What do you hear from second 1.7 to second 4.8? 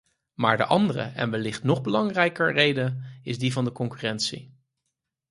belangrijker reden, is die van de concurrentie.